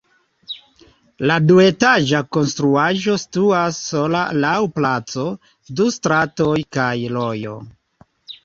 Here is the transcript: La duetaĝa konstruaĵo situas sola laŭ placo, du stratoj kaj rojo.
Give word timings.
La 1.31 1.35
duetaĝa 1.49 2.21
konstruaĵo 2.37 3.17
situas 3.25 3.83
sola 3.91 4.25
laŭ 4.47 4.55
placo, 4.79 5.29
du 5.81 5.89
stratoj 5.99 6.57
kaj 6.79 6.91
rojo. 7.21 7.57